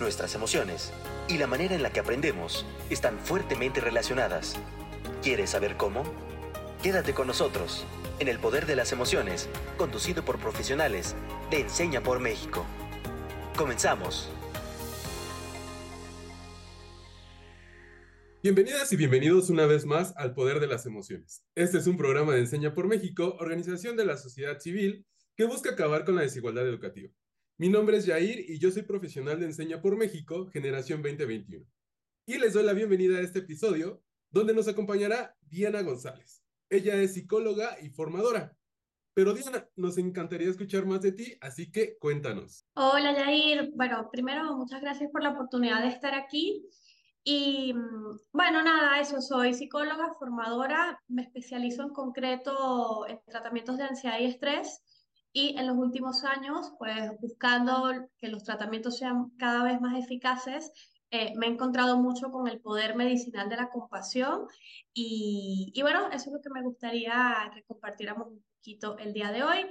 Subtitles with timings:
[0.00, 0.92] nuestras emociones
[1.28, 4.56] y la manera en la que aprendemos están fuertemente relacionadas.
[5.22, 6.02] ¿Quieres saber cómo?
[6.82, 7.84] Quédate con nosotros
[8.18, 11.14] en El Poder de las Emociones, conducido por profesionales
[11.50, 12.66] de Enseña por México.
[13.56, 14.30] Comenzamos.
[18.42, 21.44] Bienvenidas y bienvenidos una vez más al Poder de las Emociones.
[21.54, 25.06] Este es un programa de Enseña por México, organización de la sociedad civil
[25.36, 27.10] que busca acabar con la desigualdad educativa.
[27.60, 31.62] Mi nombre es Jair y yo soy profesional de Enseña por México, generación 2021.
[32.24, 36.42] Y les doy la bienvenida a este episodio, donde nos acompañará Diana González.
[36.70, 38.56] Ella es psicóloga y formadora.
[39.12, 42.64] Pero Diana, nos encantaría escuchar más de ti, así que cuéntanos.
[42.76, 46.66] Hola Jair, bueno, primero muchas gracias por la oportunidad de estar aquí.
[47.24, 53.84] Y mm, bueno, nada, eso, soy psicóloga, formadora, me especializo en concreto en tratamientos de
[53.84, 54.82] ansiedad y estrés
[55.32, 60.72] y en los últimos años, pues buscando que los tratamientos sean cada vez más eficaces,
[61.12, 64.46] eh, me he encontrado mucho con el poder medicinal de la compasión
[64.92, 69.32] y, y, bueno, eso es lo que me gustaría que compartiéramos un poquito el día
[69.32, 69.66] de hoy.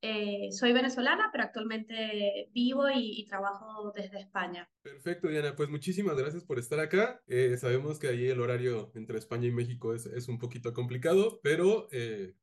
[0.00, 4.70] Eh, soy venezolana, pero actualmente vivo y, y, trabajo desde España.
[4.80, 5.56] Perfecto, Diana.
[5.56, 7.20] Pues muchísimas gracias por estar acá.
[7.26, 11.40] Eh, sabemos que ahí el horario entre España y México es, es un poquito complicado,
[11.42, 11.88] pero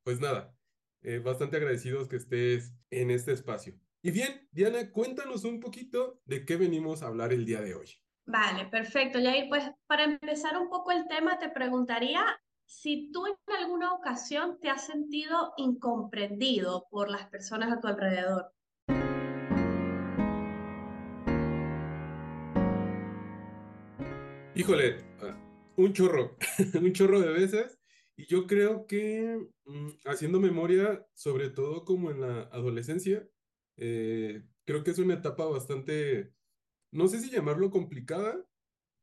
[0.04, 0.54] pues nada,
[1.02, 3.74] eh, bastante agradecidos que estés en este espacio.
[4.02, 7.90] Y bien, Diana, cuéntanos un poquito de qué venimos a hablar el día de hoy.
[8.26, 9.18] Vale, perfecto.
[9.18, 12.24] Yair, pues para empezar un poco el tema, te preguntaría
[12.64, 18.52] si tú en alguna ocasión te has sentido incomprendido por las personas a tu alrededor.
[24.56, 25.36] Híjole, ah,
[25.76, 26.36] un chorro,
[26.80, 27.78] un chorro de veces.
[28.16, 33.28] Y yo creo que mm, haciendo memoria, sobre todo como en la adolescencia,
[33.76, 36.32] eh, creo que es una etapa bastante,
[36.92, 38.44] no sé si llamarlo complicada,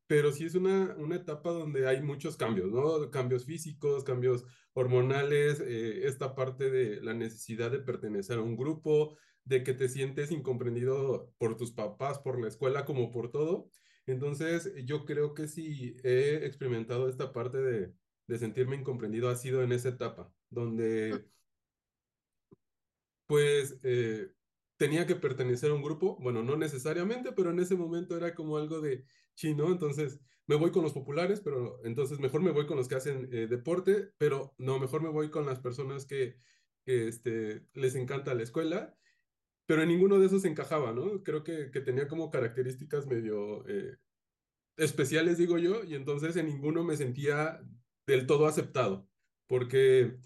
[0.06, 3.10] pero sí es una, una etapa donde hay muchos cambios, ¿no?
[3.10, 9.16] Cambios físicos, cambios hormonales, eh, esta parte de la necesidad de pertenecer a un grupo,
[9.44, 13.70] de que te sientes incomprendido por tus papás, por la escuela, como por todo.
[14.06, 17.92] Entonces, yo creo que sí he experimentado esta parte de
[18.26, 21.24] de sentirme incomprendido ha sido en esa etapa, donde
[23.26, 24.30] pues eh,
[24.76, 28.56] tenía que pertenecer a un grupo, bueno, no necesariamente, pero en ese momento era como
[28.56, 29.04] algo de
[29.34, 32.96] chino, entonces me voy con los populares, pero entonces mejor me voy con los que
[32.96, 36.36] hacen eh, deporte, pero no, mejor me voy con las personas que,
[36.86, 38.94] este, les encanta la escuela,
[39.66, 41.22] pero en ninguno de esos encajaba, ¿no?
[41.22, 43.96] Creo que, que tenía como características medio eh,
[44.76, 47.62] especiales, digo yo, y entonces en ninguno me sentía
[48.06, 49.08] del todo aceptado,
[49.46, 50.18] porque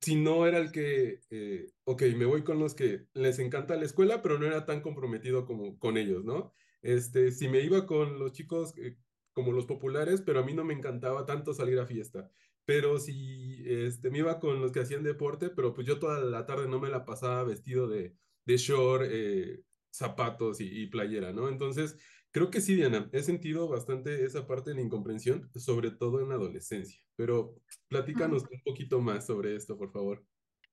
[0.00, 3.84] si no era el que, eh, ok, me voy con los que les encanta la
[3.84, 6.52] escuela, pero no era tan comprometido como con ellos, ¿no?
[6.82, 8.96] Este, si me iba con los chicos eh,
[9.32, 12.30] como los populares, pero a mí no me encantaba tanto salir a fiesta.
[12.64, 16.46] Pero si este, me iba con los que hacían deporte, pero pues yo toda la
[16.46, 18.14] tarde no me la pasaba vestido de,
[18.44, 21.48] de short, eh, zapatos y, y, playera, ¿no?
[21.48, 21.96] Entonces,
[22.30, 26.28] Creo que sí, Diana, he sentido bastante esa parte de la incomprensión, sobre todo en
[26.28, 27.54] la adolescencia, pero
[27.88, 30.24] platícanos un poquito más sobre esto, por favor.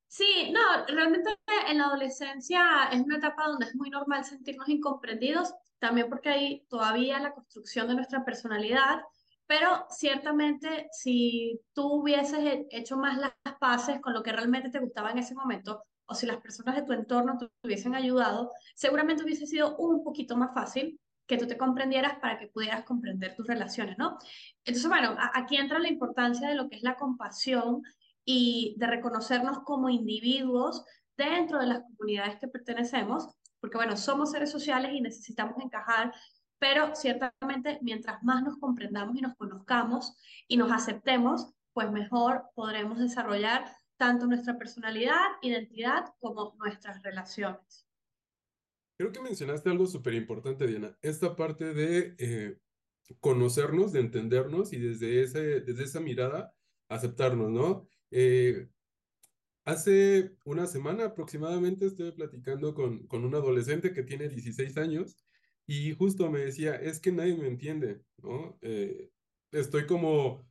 [0.08, 1.36] Sí, no, realmente
[1.68, 6.66] en la adolescencia es una etapa donde es muy normal sentirnos incomprendidos, también porque hay
[6.68, 9.02] todavía la construcción de nuestra personalidad,
[9.48, 15.12] pero ciertamente si tú hubieses hecho más las paces con lo que realmente te gustaba
[15.12, 19.48] en ese momento, o si las personas de tu entorno te hubiesen ayudado, seguramente hubiese
[19.48, 23.98] sido un poquito más fácil que tú te comprendieras para que pudieras comprender tus relaciones,
[23.98, 24.18] ¿no?
[24.64, 27.82] Entonces, bueno, aquí entra la importancia de lo que es la compasión
[28.24, 30.86] y de reconocernos como individuos
[31.18, 36.14] dentro de las comunidades que pertenecemos, porque bueno, somos seres sociales y necesitamos encajar,
[36.60, 40.16] pero ciertamente mientras más nos comprendamos y nos conozcamos
[40.48, 47.85] y nos aceptemos, pues mejor podremos desarrollar tanto nuestra personalidad, identidad como nuestras relaciones.
[48.98, 50.98] Creo que mencionaste algo súper importante, Diana.
[51.02, 52.58] Esta parte de eh,
[53.20, 56.54] conocernos, de entendernos y desde, ese, desde esa mirada
[56.90, 57.90] aceptarnos, ¿no?
[58.12, 58.70] Eh,
[59.66, 65.18] hace una semana aproximadamente estuve platicando con, con un adolescente que tiene 16 años
[65.68, 68.58] y justo me decía, es que nadie me entiende, ¿no?
[68.62, 69.12] Eh,
[69.52, 70.48] estoy como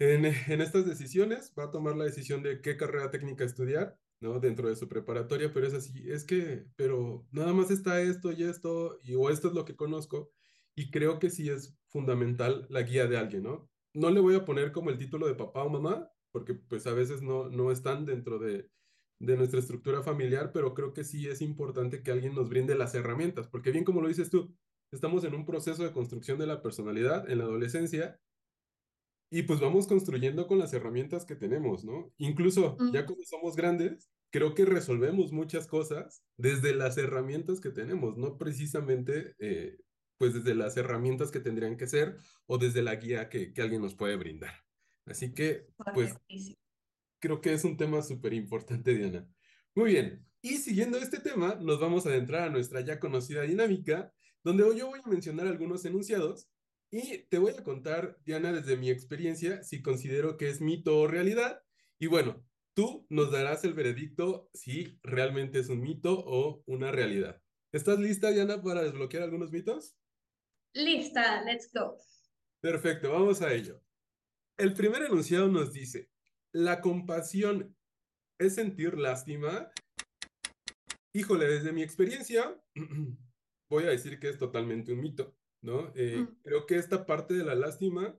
[0.00, 4.40] en, en estas decisiones, va a tomar la decisión de qué carrera técnica estudiar ¿no?
[4.40, 8.42] Dentro de su preparatoria, pero es así, es que, pero nada más está esto y
[8.44, 10.30] esto, y o esto es lo que conozco,
[10.74, 13.70] y creo que sí es fundamental la guía de alguien, ¿no?
[13.94, 16.92] No le voy a poner como el título de papá o mamá, porque pues a
[16.94, 18.70] veces no, no están dentro de,
[19.20, 22.94] de nuestra estructura familiar, pero creo que sí es importante que alguien nos brinde las
[22.94, 24.54] herramientas, porque bien como lo dices tú,
[24.92, 28.20] estamos en un proceso de construcción de la personalidad en la adolescencia
[29.30, 32.12] y pues vamos construyendo con las herramientas que tenemos, ¿no?
[32.18, 38.16] Incluso ya cuando somos grandes, creo que resolvemos muchas cosas desde las herramientas que tenemos,
[38.16, 39.76] no precisamente eh,
[40.16, 42.16] pues desde las herramientas que tendrían que ser
[42.46, 44.54] o desde la guía que, que alguien nos puede brindar.
[45.06, 46.14] Así que, pues,
[47.18, 49.26] creo que es un tema súper importante, Diana.
[49.74, 54.12] Muy bien, y siguiendo este tema, nos vamos a adentrar a nuestra ya conocida dinámica,
[54.44, 56.48] donde hoy yo voy a mencionar algunos enunciados
[56.90, 61.06] y te voy a contar, Diana, desde mi experiencia, si considero que es mito o
[61.06, 61.62] realidad.
[61.98, 62.44] Y bueno,
[62.74, 67.42] tú nos darás el veredicto si realmente es un mito o una realidad.
[67.72, 69.96] ¿Estás lista, Diana, para desbloquear algunos mitos?
[70.74, 71.98] Lista, let's go.
[72.60, 73.82] Perfecto, vamos a ello.
[74.56, 76.10] El primer enunciado nos dice,
[76.52, 77.76] la compasión
[78.38, 79.70] es sentir lástima.
[81.12, 82.58] Híjole, desde mi experiencia,
[83.70, 85.37] voy a decir que es totalmente un mito.
[85.62, 85.92] ¿No?
[85.94, 86.42] Eh, mm.
[86.42, 88.18] Creo que esta parte de la lástima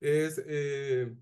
[0.00, 1.14] es, eh,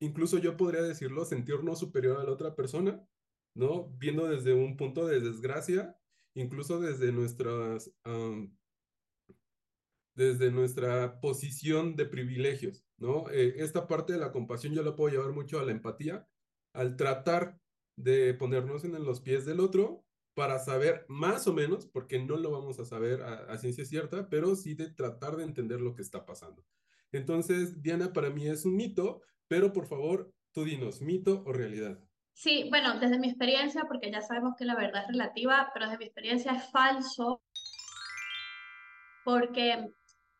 [0.00, 3.06] incluso yo podría decirlo, sentirnos superior a la otra persona,
[3.54, 3.88] ¿no?
[3.98, 5.96] Viendo desde un punto de desgracia,
[6.34, 7.92] incluso desde nuestras,
[10.14, 13.28] desde nuestra posición de privilegios, ¿no?
[13.30, 16.28] Eh, esta parte de la compasión yo la puedo llevar mucho a la empatía,
[16.74, 17.58] al tratar
[17.96, 20.04] de ponernos en los pies del otro
[20.40, 24.56] para saber más o menos, porque no lo vamos a saber a, ciencia cierta, pero
[24.56, 26.64] sí de tratar de entender lo que está pasando.
[27.12, 31.98] Entonces, Diana, para mí es un mito, pero por favor, tú dinos, mito o realidad.
[32.32, 35.98] Sí, bueno, desde mi experiencia, porque ya sabemos que la verdad es relativa, pero desde
[35.98, 37.42] mi experiencia es falso,
[39.26, 39.92] porque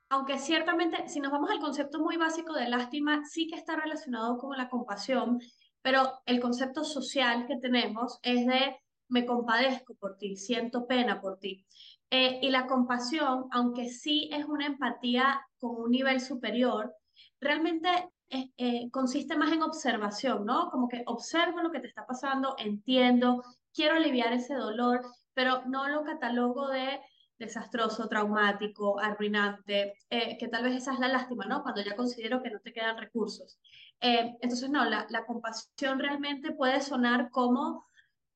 [0.09, 4.39] aunque ciertamente, si nos vamos al concepto muy básico de lástima, sí que está relacionado
[4.39, 5.41] con la compasión,
[5.83, 8.79] pero el concepto social que tenemos es de
[9.11, 11.67] me compadezco por ti, siento pena por ti.
[12.11, 16.95] Eh, y la compasión, aunque sí es una empatía con un nivel superior,
[17.41, 17.89] realmente
[18.31, 20.71] eh, consiste más en observación, ¿no?
[20.71, 23.43] Como que observo lo que te está pasando, entiendo,
[23.73, 25.03] quiero aliviar ese dolor,
[25.35, 27.01] pero no lo catalogo de
[27.39, 31.63] desastroso, traumático, arruinante, eh, que tal vez esa es la lástima, ¿no?
[31.63, 33.59] Cuando ya considero que no te quedan recursos.
[34.01, 37.90] entonces, no, la compasión realmente puede sonar como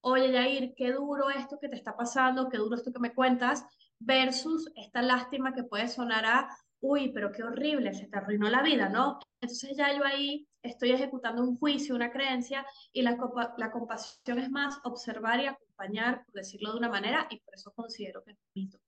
[0.04, 3.64] oye Yair, qué duro esto que te está pasando, qué duro esto que me cuentas,
[3.98, 6.48] versus esta lástima que puede sonar a,
[6.80, 9.18] uy, pero qué horrible, se te arruinó la vida, ¿no?
[9.40, 13.16] Entonces ya yo ahí estoy ejecutando un juicio, una creencia, y la,
[13.56, 17.72] la compasión es más observar y acompañar, por decirlo de una manera, y por eso
[17.72, 18.78] considero que es un mito.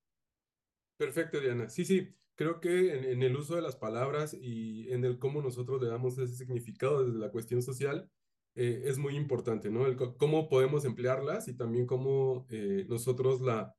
[0.99, 1.71] Perfecto, Diana.
[1.71, 5.41] Sí, sí, creo que en, en, el uso de las palabras y en el cómo
[5.41, 8.11] nosotros le damos ese significado desde la cuestión social,
[8.57, 9.87] eh, es muy importante, ¿no?
[9.87, 13.77] El, cómo podemos emplearlas y también cómo eh, nosotros la,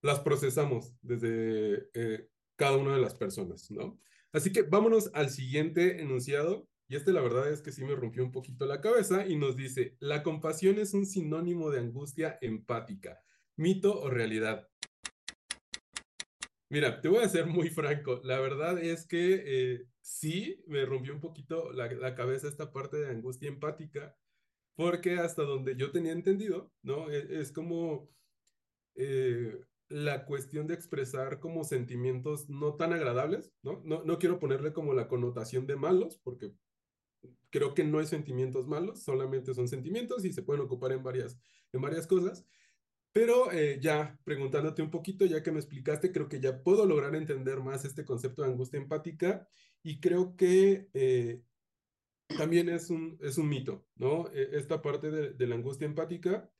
[0.00, 3.98] las procesamos desde eh, cada una de las personas, ¿no?
[4.32, 6.68] Así que vámonos al siguiente enunciado.
[6.88, 9.56] Y este la verdad es que sí me rompió un poquito la cabeza y nos
[9.56, 13.24] dice, la compasión es un sinónimo de angustia empática,
[13.56, 14.68] mito o realidad.
[16.72, 18.22] Mira, te voy a ser muy franco.
[18.24, 23.48] La verdad es que sí me rompió un poquito la, cabeza esta parte de angustia
[23.48, 24.16] empática,
[24.74, 27.10] porque hasta donde yo tenía entendido, ¿no?
[27.10, 28.08] E, es, como
[28.94, 29.60] eh,
[29.90, 33.82] la cuestión de expresar como sentimientos no tan agradables, ¿no?
[33.84, 34.02] ¿no?
[34.04, 36.54] No quiero ponerle como la connotación de malos, porque
[37.50, 41.38] creo que no hay sentimientos malos, solamente son sentimientos y se pueden ocupar en varias,
[41.70, 42.46] en varias cosas.
[43.12, 47.14] Pero eh, ya preguntándote un poquito, ya que me explicaste, creo que ya puedo lograr
[47.14, 49.46] entender más este concepto de angustia empática
[49.82, 51.42] y creo que eh,
[52.36, 54.28] también es un, es un mito, ¿no?
[54.32, 56.50] E, esta parte de, la angustia empática,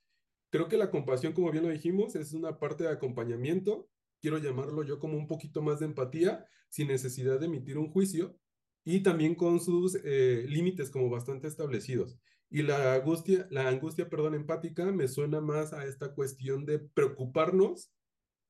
[0.50, 3.88] creo que la compasión, como bien lo dijimos, es una parte de acompañamiento,
[4.20, 8.38] quiero llamarlo yo como un poquito más de empatía, sin necesidad de emitir un juicio
[8.84, 12.18] y también con sus eh, límites como bastante establecidos.
[12.54, 13.80] Y la angustia, la
[14.10, 17.90] perdón, empática me suena más a esta cuestión de preocuparnos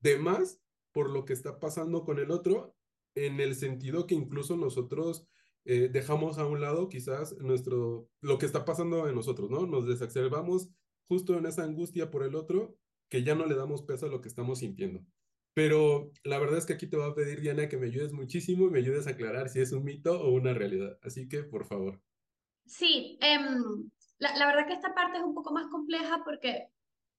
[0.01, 0.59] de más
[0.91, 2.75] por lo que está pasando con el otro,
[3.15, 5.25] en el sentido que incluso nosotros
[5.63, 9.65] eh, dejamos a un lado quizás nuestro, lo que está pasando en nosotros, ¿no?
[9.67, 10.67] Nos desacerbamos
[11.07, 12.75] justo en esa angustia por el otro,
[13.09, 15.05] que ya no le damos peso a lo que estamos sintiendo.
[15.53, 18.67] Pero la verdad es que aquí te voy a pedir, Diana, que me ayudes muchísimo
[18.67, 20.99] y me ayudes a aclarar si es un mito o una realidad.
[21.01, 22.01] Así que, por favor.
[22.65, 23.89] Sí, em,
[24.19, 26.69] la, la, verdad que esta parte es un poco más compleja porque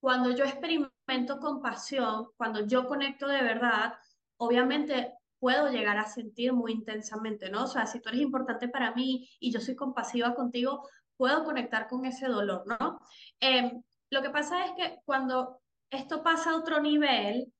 [0.00, 3.94] cuando yo experimento compasión, cuando yo conecto de verdad,
[4.36, 7.64] obviamente puedo llegar a sentir muy intensamente, ¿no?
[7.64, 11.86] O sea, si tú eres importante para mí y yo soy compasiva contigo, puedo conectar
[11.88, 12.98] con ese dolor, ¿no?
[13.40, 15.60] Em, lo que pasa es que cuando
[15.90, 17.52] esto pasa a otro nivel,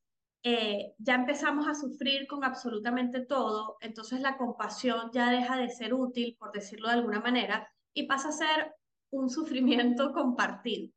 [0.43, 5.95] eh, ya empezamos a sufrir con absolutamente todo, entonces la compasión ya deja de ser
[5.95, 8.75] útil, por decirlo de alguna manera, y pasa a ser
[9.11, 10.93] un sufrimiento compartido.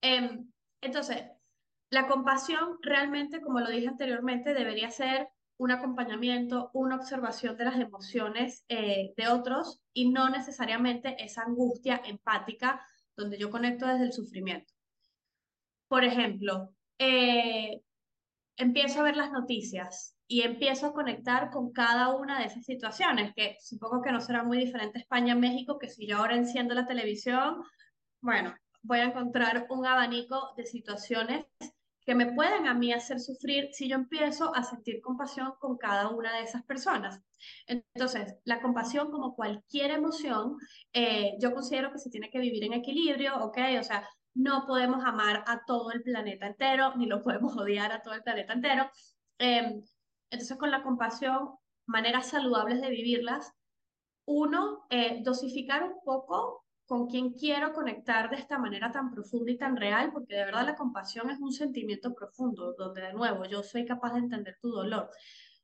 [0.00, 1.24] Em, entonces,
[1.90, 7.78] la compasión realmente, como lo dije anteriormente, debería ser un acompañamiento, una observación de las
[7.78, 12.80] emociones eh, de otros y no necesariamente esa angustia empática
[13.14, 14.72] donde yo conecto desde el sufrimiento.
[15.88, 17.82] Por ejemplo, eh,
[18.56, 23.34] empiezo a ver las noticias y empiezo a conectar con cada una de esas situaciones,
[23.34, 27.64] que supongo que no será muy diferente España-México, que si yo ahora enciendo la televisión,
[28.20, 31.46] bueno, voy a encontrar un abanico de situaciones
[32.06, 36.10] que me pueden a mí hacer sufrir si yo empiezo a sentir compasión con cada
[36.10, 37.20] una de esas personas.
[37.66, 40.58] Entonces, la compasión, como cualquier emoción,
[40.92, 43.58] eh, yo considero que se tiene que vivir en equilibrio, ¿ok?
[43.80, 48.00] O sea, no podemos amar a todo el planeta entero, ni lo podemos odiar a
[48.00, 48.88] todo el planeta entero.
[49.36, 49.82] Em,
[50.30, 51.50] entonces, con la compasión,
[51.86, 53.52] maneras saludables de vivirlas.
[54.26, 59.58] Uno, eh, dosificar un poco con quién quiero conectar de esta manera tan profunda y
[59.58, 63.62] tan real, porque de verdad la compasión es un sentimiento profundo, donde de nuevo yo
[63.62, 65.10] soy capaz de entender tu dolor.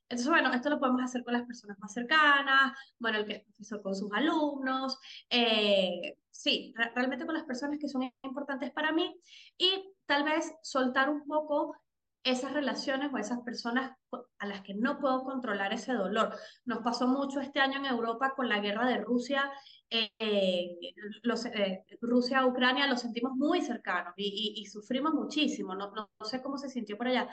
[0.08, 3.42] Entonces, bueno, esto lo podemos hacer con las personas más cercanas, bueno, el que es
[3.42, 4.98] profesor con sus alumnos,
[5.30, 9.20] eh, sí, realmente con las personas que son importantes para mí
[9.58, 11.74] y tal vez soltar un poco
[12.26, 13.96] esas relaciones o esas personas
[14.38, 16.36] a las que no puedo controlar ese dolor.
[16.64, 19.48] Nos pasó mucho este año en Europa con la guerra de Rusia,
[19.88, 20.76] eh, eh,
[22.00, 27.06] Rusia-Ucrania, lo sentimos muy cercanos y, sufrimos muchísimo, no, no, sé cómo se sintió por
[27.06, 27.28] allá,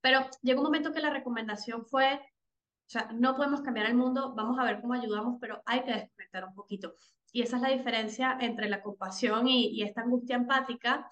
[0.00, 4.34] pero llegó un momento que la recomendación fue, o sea, no podemos cambiar el mundo,
[4.34, 6.94] vamos a ver cómo ayudamos, pero hay que desconectar un poquito.
[7.32, 11.10] Y esa es la diferencia entre la compasión y esta angustia empática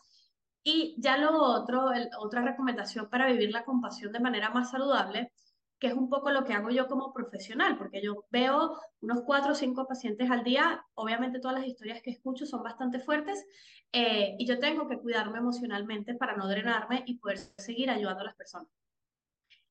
[0.68, 5.30] y ya lo otro, otra recomendación para vivir la compasión de manera más saludable,
[5.78, 9.52] que es un poco lo que hago yo como profesional, porque yo veo unos cuatro
[9.52, 13.46] o cinco pacientes al día, obviamente todas las historias que escucho son bastante fuertes,
[13.92, 18.26] eh, y yo tengo que cuidarme emocionalmente para no drenarme y poder seguir ayudando a
[18.26, 18.68] las personas.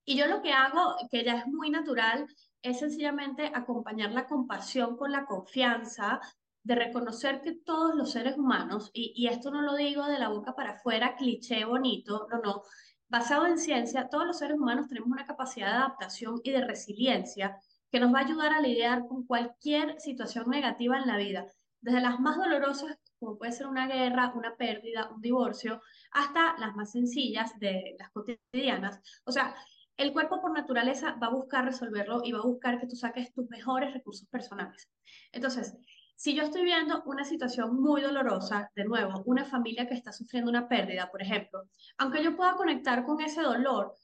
[0.06, 2.26] Y yo lo que hago, que ya es muy natural,
[2.62, 6.22] es sencillamente acompañar la compasión con la confianza,
[6.66, 10.56] de reconocer que todos los seres humanos, y, esto no lo digo de la boca
[10.56, 12.64] para afuera, cliché bonito, no, no,
[13.08, 17.60] basado en ciencia, todos los seres humanos tenemos una capacidad de adaptación y de resiliencia
[17.92, 21.46] que nos va a ayudar a lidiar con cualquier situación negativa en la vida,
[21.82, 26.76] desde las más dolorosas, como puede ser una guerra, una pérdida, un divorcio, hasta las
[26.76, 29.00] más sencillas de las cotidianas.
[29.24, 29.56] O sea,
[29.98, 33.32] el cuerpo por naturaleza va a buscar resolverlo y va a buscar que tú saques
[33.34, 34.90] tus mejores recursos personales.
[35.32, 35.78] Entonces,
[36.16, 40.50] si yo estoy viendo una situación muy dolorosa, de nuevo, una familia que está sufriendo
[40.50, 41.64] una pérdida, por ejemplo,
[41.98, 43.96] aunque yo pueda conectar con ese dolor,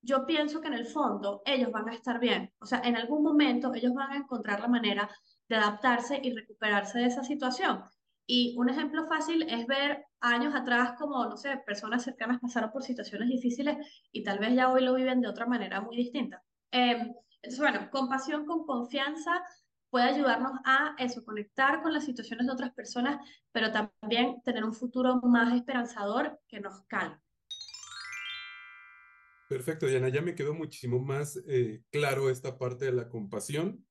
[0.00, 2.52] yo pienso que en el fondo ellos van a estar bien.
[2.58, 5.08] O sea, en algún momento ellos van a encontrar la manera
[5.48, 7.84] de adaptarse y recuperarse de esa situación.
[8.26, 12.82] Y un ejemplo fácil es ver años atrás como, no sé, personas cercanas pasaron por
[12.82, 13.76] situaciones difíciles
[14.10, 16.42] y tal vez ya hoy lo viven de otra manera muy distinta.
[16.70, 19.42] Em, entonces, bueno, compasión con confianza
[19.92, 23.20] puede ayudarnos a eso, conectar con las situaciones de otras personas,
[23.52, 27.18] pero también tener un futuro más esperanzador que nos calme.
[29.50, 33.86] Perfecto, Diana, ya me quedó muchísimo más eh, claro esta parte de la compasión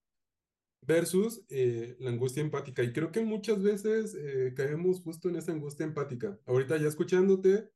[0.82, 2.82] versus eh, la angustia empática.
[2.82, 6.40] Y creo que muchas veces eh, caemos justo en esa angustia empática.
[6.48, 7.70] Ahorita ya escuchándote,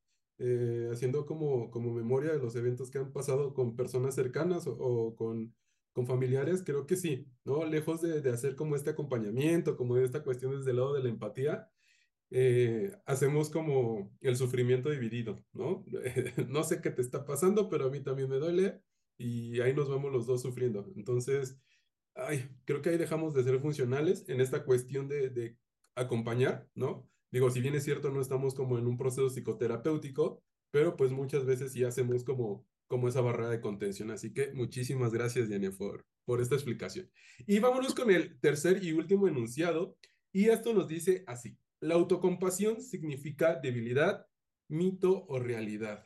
[0.92, 5.54] haciendo como, como memoria de los eventos que han pasado con personas cercanas o con
[5.96, 7.66] con familiares, creo que sí, ¿no?
[7.66, 11.70] Lejos de, hacer como este acompañamiento, como esta cuestión desde el lado de la empatía,
[12.32, 15.86] eh, hacemos como el sufrimiento dividido, ¿no?
[16.50, 18.82] no sé qué te está pasando, pero a mí también me duele
[19.18, 20.92] y ahí nos vamos los dos sufriendo.
[20.98, 21.58] Entonces,
[22.14, 25.58] ay, creo que ahí dejamos de ser funcionales en esta cuestión de, de
[25.96, 27.10] acompañar, ¿no?
[27.32, 31.46] Digo, si bien es cierto, no estamos como en un proceso psicoterapéutico, pero pues muchas
[31.46, 34.12] veces sí hacemos como como esa barrera de contención.
[34.12, 37.10] Así que muchísimas gracias, Diane, por, por esta explicación.
[37.48, 39.98] Y vámonos con el tercer y último enunciado.
[40.32, 41.58] Y esto nos dice así.
[41.80, 44.26] La autocompasión significa debilidad,
[44.70, 46.04] mito o realidad.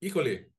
[0.00, 0.52] Híjole,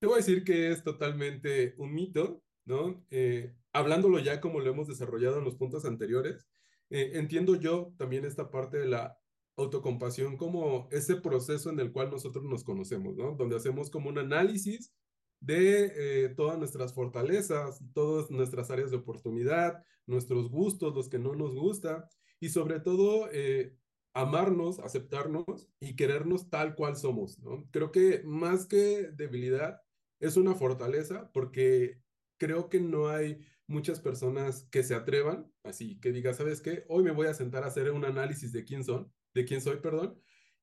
[0.00, 3.06] te voy a decir que es totalmente un mito, ¿no?
[3.10, 6.48] Eh, hablándolo ya como lo hemos desarrollado en los puntos anteriores,
[6.90, 9.16] eh, entiendo yo también esta parte de la
[9.56, 13.32] autocompasión como ese proceso en el cual nosotros nos conocemos, ¿no?
[13.32, 14.92] Donde hacemos como un análisis
[15.40, 21.34] de eh, todas nuestras fortalezas, todas nuestras áreas de oportunidad, nuestros gustos, los que no
[21.34, 22.08] nos gusta,
[22.40, 23.76] y sobre todo eh,
[24.14, 27.68] amarnos, aceptarnos y querernos tal cual somos, ¿no?
[27.70, 29.80] Creo que más que debilidad
[30.20, 32.00] es una fortaleza porque
[32.38, 36.84] creo que no hay muchas personas que se atrevan, así que diga, ¿sabes qué?
[36.88, 39.78] Hoy me voy a sentar a hacer un análisis de quién son, de quién soy,
[39.78, 40.20] perdón,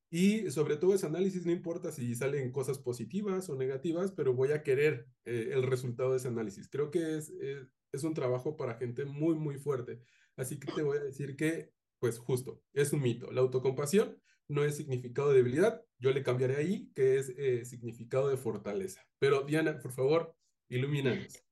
[0.10, 4.52] y sobre todo ese análisis no importa si salen cosas positivas o negativas, pero voy
[4.52, 6.68] a querer eh, el resultado de ese análisis.
[6.68, 10.02] Creo que es, eh, es un trabajo para gente muy, muy fuerte.
[10.36, 13.32] Así que te voy a decir que pues justo, es un mito.
[13.32, 18.30] La autocompasión no es significado de debilidad, yo le cambiaré ahí, que es eh, significado
[18.30, 19.06] de fortaleza.
[19.20, 20.36] Pero Diana, por favor,
[20.70, 21.44] ilumínanos.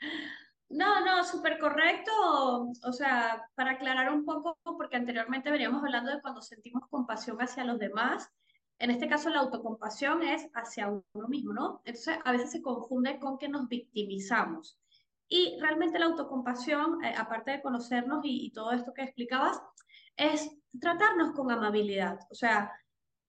[0.70, 2.12] No, no, súper correcto.
[2.84, 7.64] O sea, para aclarar un poco, porque anteriormente veníamos hablando de cuando sentimos compasión hacia
[7.64, 8.30] los demás.
[8.78, 11.82] En este caso, la autocompasión es hacia uno mismo, ¿no?
[11.84, 14.78] Entonces, a veces se confunde con que nos victimizamos.
[15.28, 19.60] Y realmente la autocompasión, eh, aparte de conocernos y, todo esto que explicabas,
[20.16, 22.18] es tratarnos con amabilidad.
[22.30, 22.72] O sea,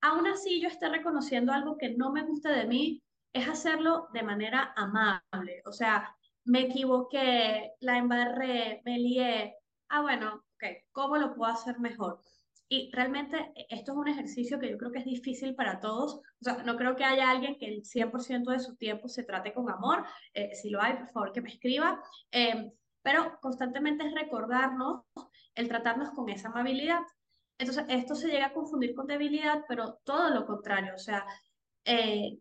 [0.02, 3.04] aún así yo esté reconociendo algo que no me gusta de mí,
[3.34, 5.62] es hacerlo de manera amable.
[5.66, 6.16] O sea,
[6.46, 9.56] me equivoqué, la embarré, me lié.
[9.90, 12.22] Ah, bueno, ok, ¿cómo lo puedo hacer mejor?
[12.72, 16.16] Y realmente esto es un ejercicio que yo creo que es difícil para todos.
[16.18, 19.54] O sea, no creo que haya alguien que el 100% de su tiempo se trate
[19.54, 20.06] con amor.
[20.34, 22.00] Eh, si lo hay, por favor, que me escriba.
[22.32, 25.04] Eh, pero constantemente es recordarnos
[25.56, 27.02] el tratarnos con esa amabilidad.
[27.58, 31.26] Entonces, esto se llega a confundir con debilidad, pero todo lo contrario, o sea,
[31.86, 32.40] eh,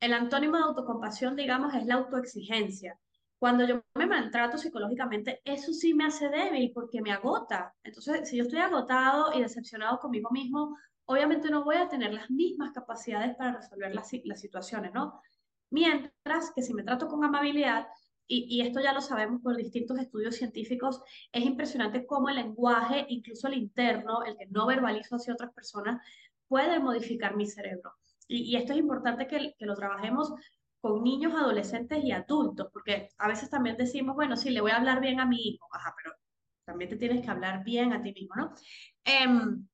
[0.00, 2.98] el antónimo de autocompasión, digamos, es la autoexigencia.
[3.38, 7.74] Cuando yo me maltrato psicológicamente, eso sí me hace débil porque me agota.
[7.82, 12.30] Entonces, si yo estoy agotado y decepcionado conmigo mismo, obviamente no voy a tener las
[12.30, 15.20] mismas capacidades para resolver las, las situaciones, ¿no?
[15.70, 17.86] Mientras que si me trato con amabilidad,
[18.28, 21.00] y, esto ya lo sabemos por distintos estudios científicos,
[21.30, 26.04] es impresionante cómo el lenguaje, incluso el interno, el que no verbalizo hacia otras personas,
[26.48, 27.92] puede modificar mi cerebro.
[28.26, 30.32] Y, esto es importante que, que, lo trabajemos
[30.86, 34.76] con niños, adolescentes y adultos, porque a veces también decimos, bueno, sí, le voy a
[34.76, 36.14] hablar bien a mi hijo, ajá, pero
[36.64, 38.54] también te tienes que hablar bien a ti mismo, ¿no?
[39.04, 39.66] Em,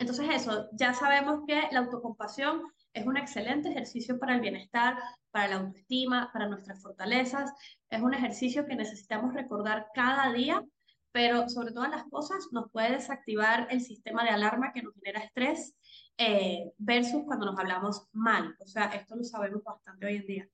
[0.00, 4.98] entonces eso, ya sabemos que la autocompasión es un excelente ejercicio para el bienestar,
[5.30, 7.52] para la autoestima, para nuestras fortalezas.
[7.88, 10.64] Es un ejercicio que necesitamos recordar cada día,
[11.12, 15.20] pero sobre todas las cosas nos puede desactivar el sistema de alarma que nos genera
[15.20, 15.74] estrés
[16.18, 18.56] eh, versus cuando nos hablamos mal.
[18.58, 20.48] O sea, esto lo sabemos bastante hoy en día.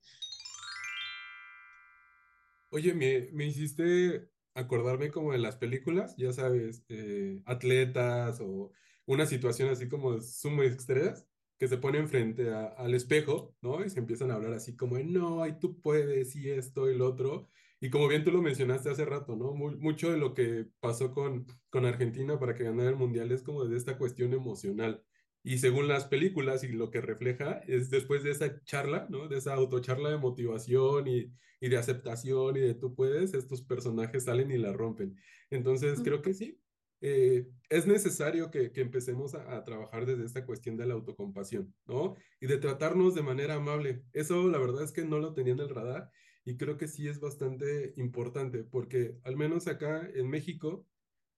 [2.69, 8.71] Oye, me, me hiciste acordarme como de las películas, ya sabes, eh, atletas o
[9.05, 13.83] una situación así como sumo extremas que se ponen frente al espejo, ¿no?
[13.83, 17.07] Y se empiezan a hablar así como, no, y tú puedes, y esto y lo
[17.07, 17.49] otro.
[17.79, 19.53] Y como bien tú lo mencionaste hace rato, ¿no?
[19.53, 23.65] mucho de lo que pasó con, con Argentina para que ganara el Mundial es como
[23.65, 25.03] de esta cuestión emocional.
[25.45, 29.27] Y según las películas y lo que refleja, es después de esa charla, ¿no?
[29.27, 34.23] De esa autocharla de motivación y, y de aceptación y de tú puedes, estos personajes
[34.23, 35.15] salen y la rompen.
[35.51, 36.59] Entonces, creo que sí,
[37.01, 42.15] eh, es necesario que, empecemos a, trabajar desde esta cuestión de la autocompasión, ¿no?
[42.39, 44.01] Y de tratarnos de manera amable.
[44.13, 46.09] Eso la verdad es que no lo tenía en el radar
[46.43, 50.87] y creo que sí es bastante importante porque al menos acá en México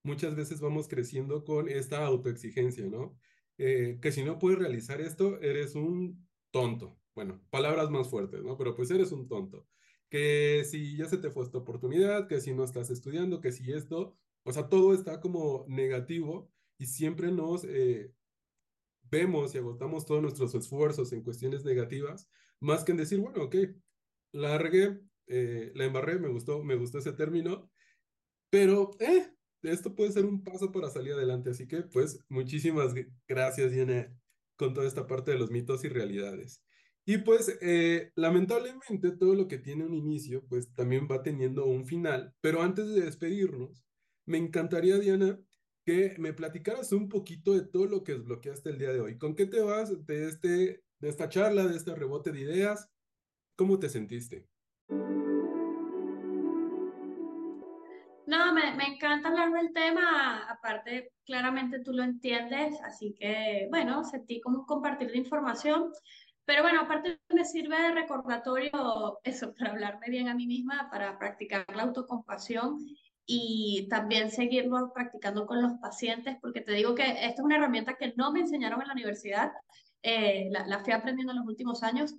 [0.03, 3.17] muchas veces vamos creciendo con esta autoexigencia, ¿no?
[3.57, 6.99] Eh, que si no puedes realizar esto, eres un tonto.
[7.15, 8.57] Bueno, palabras más fuertes, ¿no?
[8.57, 9.67] Pero pues eres un tonto.
[10.09, 13.71] Que si ya se te fue esta oportunidad, que si no estás estudiando, que si
[13.73, 18.13] esto, o sea, todo está como negativo y siempre nos eh,
[19.09, 23.55] vemos y agotamos todos nuestros esfuerzos en cuestiones negativas, más que en decir, bueno, ok,
[24.33, 27.69] la regué, eh, la embarré, me gustó, me gustó ese término,
[28.49, 31.51] pero eh, esto puede ser un paso para salir adelante.
[31.51, 32.93] Así que, pues, muchísimas
[33.27, 34.13] gracias, Diana,
[34.55, 36.63] con toda esta parte de los mitos y realidades.
[37.05, 41.85] Y pues, eh, lamentablemente, todo lo que tiene un inicio, pues también va teniendo un
[41.85, 42.33] final.
[42.41, 43.85] Pero antes de despedirnos,
[44.25, 45.39] me encantaría, Diana,
[45.85, 49.17] que me platicaras un poquito de todo lo que desbloqueaste el día de hoy.
[49.17, 52.89] ¿Con qué te vas de, este, de esta charla, de este rebote de ideas?
[53.55, 54.49] ¿Cómo te sentiste?
[59.27, 65.11] Encanta hablar del tema, aparte claramente tú lo entiendes, así que bueno, sentí como compartir
[65.11, 65.91] de información,
[66.45, 71.17] pero bueno, aparte me sirve de recordatorio eso, para hablarme bien a mí misma, para
[71.17, 72.77] practicar la autocompasión
[73.25, 77.95] y también seguirlo practicando con los pacientes, porque te digo que esta es una herramienta
[77.95, 79.51] que no me enseñaron en la universidad,
[80.01, 82.15] eh, la, la, fui aprendiendo en los últimos años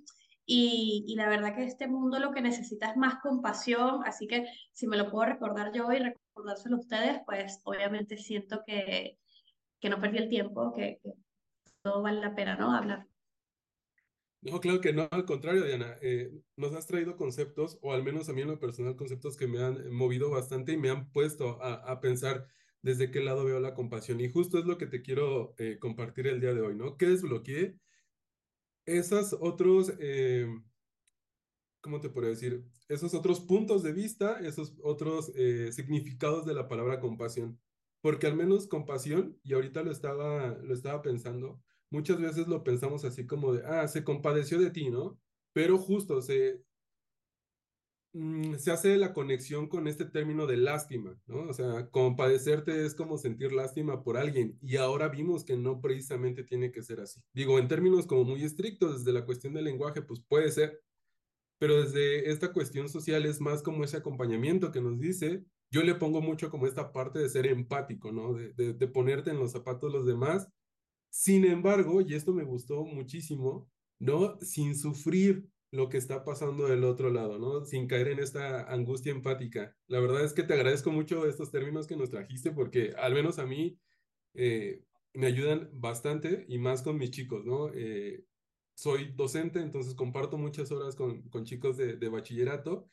[0.51, 4.47] y, y, la verdad que este mundo lo que necesita es más compasión, así que
[4.71, 9.19] si me lo puedo recordar yo y recordárselo a ustedes, pues obviamente siento que,
[9.79, 11.13] que no perdí el tiempo, que, que
[11.83, 12.75] todo vale la pena, ¿no?
[12.75, 13.05] Hablar.
[14.41, 15.97] No, claro que no, al contrario, Diana.
[16.01, 19.47] Eh, nos has traído conceptos, o al menos a mí en lo personal, conceptos que
[19.47, 22.47] me han movido bastante y me han puesto a, a pensar
[22.81, 24.19] desde qué lado veo la compasión.
[24.19, 26.97] Y justo es lo que te quiero eh, compartir el día de hoy, ¿no?
[26.97, 27.75] ¿Qué desbloqueé?
[28.89, 30.47] Esos otros, eh,
[31.81, 32.65] ¿cómo te podría decir?
[32.87, 35.31] Esos otros puntos de vista, esos otros
[35.71, 37.59] significados de la palabra compasión.
[38.01, 43.03] Porque al menos compasión, y ahorita lo estaba, lo estaba pensando, muchas veces lo pensamos
[43.05, 45.19] así como de, ah, se compadeció de ti, ¿no?
[45.53, 46.63] Pero justo se,
[48.13, 51.41] mm, se hace la conexión con este término de lástima, ¿no?
[51.49, 56.43] O sea, compadecerte es como sentir lástima por alguien y ahora vimos que no precisamente
[56.43, 57.21] tiene que ser así.
[57.33, 60.81] Digo, en términos como muy estrictos, desde la cuestión del lenguaje, pues puede ser,
[61.59, 65.95] pero desde esta cuestión social es más como ese acompañamiento que nos dice, yo le
[65.95, 68.33] pongo mucho como esta parte de ser empático, ¿no?
[68.33, 70.49] De, de, de ponerte en los zapatos de los demás
[71.09, 73.69] sin embargo, y esto me gustó muchísimo,
[73.99, 74.37] ¿no?
[74.41, 77.65] Sin sufrir lo que está pasando del otro lado, ¿no?
[77.65, 79.75] Sin caer en esta angustia empática.
[79.87, 83.37] La verdad es que te agradezco mucho estos términos que nos trajiste porque al menos
[83.39, 83.79] a mí
[84.33, 87.71] eh, me ayudan bastante y más con mis chicos, ¿no?
[87.73, 88.23] Eh,
[88.73, 92.87] soy docente, entonces comparto muchas horas con, con chicos de, de bachillerato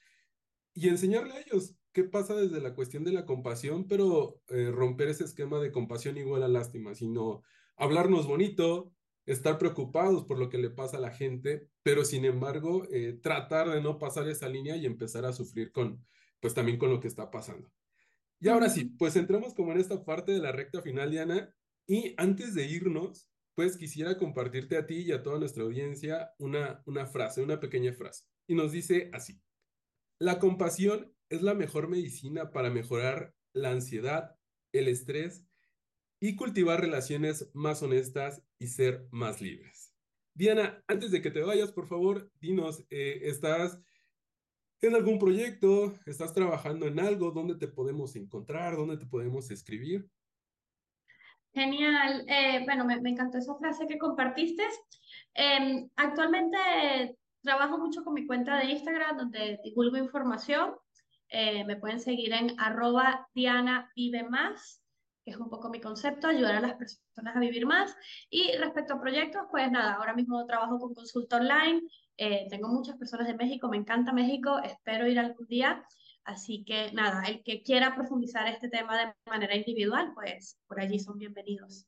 [0.74, 5.08] y enseñarle a ellos qué pasa desde la cuestión de la compasión, pero eh, romper
[5.08, 7.42] ese esquema de compasión igual a lástima, sino
[7.76, 8.92] hablarnos bonito,
[9.26, 13.68] estar preocupados por lo que le pasa a la gente, pero sin embargo, eh, tratar
[13.68, 16.04] de no pasar esa línea y empezar a sufrir con,
[16.40, 17.70] pues también con lo que está pasando.
[18.38, 21.52] Y ahora sí, pues entramos como en esta parte de la recta final, Diana,
[21.86, 26.82] y antes de irnos, pues quisiera compartirte a ti y a toda nuestra audiencia una,
[26.84, 28.24] una frase, una pequeña frase.
[28.46, 29.40] Y nos dice así,
[30.18, 34.36] la compasión es la mejor medicina para mejorar la ansiedad,
[34.72, 35.46] el estrés
[36.20, 39.94] y cultivar relaciones más honestas y ser más libres.
[40.34, 43.78] Diana, antes de que te vayas, por favor, dinos, eh, ¿estás
[44.82, 45.94] en algún proyecto?
[46.06, 47.30] ¿Estás trabajando en algo?
[47.30, 48.76] ¿Dónde te podemos encontrar?
[48.76, 50.08] ¿Dónde te podemos escribir?
[51.52, 52.26] Genial.
[52.28, 54.62] Eh, bueno, me, me, encantó esa frase que compartiste.
[55.34, 60.74] Eh, actualmente trabajo mucho con mi cuenta de Instagram, donde divulgo información.
[61.28, 64.85] Eh, me pueden seguir en arroba Diana Vive Más
[65.26, 67.94] es un poco mi concepto, ayudar a las personas a vivir más.
[68.30, 71.82] Y respecto a proyectos, pues nada, ahora mismo trabajo con consulta online,
[72.16, 75.84] eh, tengo muchas personas de México, me encanta México, espero ir algún día.
[76.24, 80.98] Así que nada, el que quiera profundizar este tema de manera individual, pues por allí
[80.98, 81.86] son bienvenidos.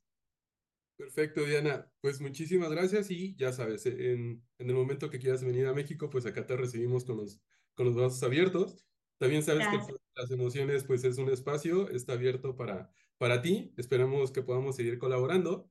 [0.97, 1.89] Perfecto, Diana.
[2.01, 6.09] Pues muchísimas gracias y ya sabes, en, en el momento que quieras venir a México,
[6.09, 7.41] pues acá te recibimos con los,
[7.73, 8.85] con los brazos abiertos.
[9.19, 9.87] También sabes gracias.
[9.87, 13.73] que las emociones, pues es un espacio, está abierto para, para ti.
[13.77, 15.69] Esperamos que podamos seguir colaborando.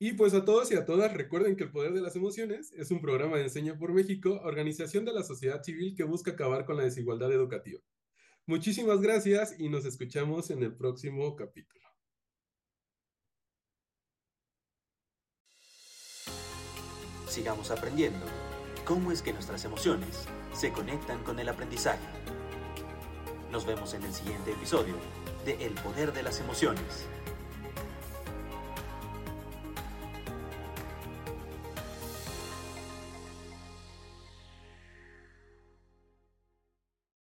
[0.00, 2.90] Y pues a todos y a todas, recuerden que El Poder de las Emociones es
[2.90, 6.76] un programa de Enseña por México, organización de la sociedad civil que busca acabar con
[6.76, 7.80] la desigualdad educativa.
[8.46, 11.86] Muchísimas gracias y nos escuchamos en el próximo capítulo.
[17.28, 18.24] Sigamos aprendiendo
[18.86, 22.06] cómo es que nuestras emociones se conectan con el aprendizaje.
[23.50, 24.94] Nos vemos en el siguiente episodio
[25.46, 27.06] de El Poder de las Emociones.